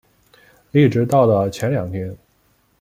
[0.71, 2.17] 一直到了前两天